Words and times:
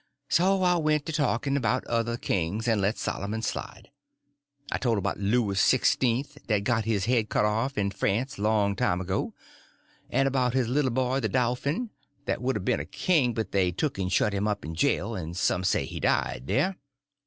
So 0.29 0.63
I 0.63 0.77
went 0.77 1.05
to 1.05 1.11
talking 1.13 1.55
about 1.55 1.85
other 1.85 2.17
kings, 2.17 2.67
and 2.67 2.81
let 2.81 2.97
Solomon 2.97 3.43
slide. 3.43 3.91
I 4.71 4.79
told 4.79 4.97
about 4.97 5.19
Louis 5.19 5.59
Sixteenth 5.61 6.39
that 6.47 6.63
got 6.63 6.85
his 6.85 7.05
head 7.05 7.29
cut 7.29 7.45
off 7.45 7.77
in 7.77 7.91
France 7.91 8.39
long 8.39 8.75
time 8.75 8.99
ago; 8.99 9.35
and 10.09 10.27
about 10.27 10.55
his 10.55 10.67
little 10.67 10.89
boy 10.89 11.19
the 11.19 11.29
dolphin, 11.29 11.91
that 12.25 12.41
would 12.41 12.57
a 12.57 12.59
been 12.59 12.79
a 12.79 12.85
king, 12.85 13.35
but 13.35 13.51
they 13.51 13.71
took 13.71 13.99
and 13.99 14.11
shut 14.11 14.33
him 14.33 14.47
up 14.47 14.65
in 14.65 14.73
jail, 14.73 15.13
and 15.13 15.37
some 15.37 15.63
say 15.63 15.85
he 15.85 15.99
died 15.99 16.47
there. 16.47 16.77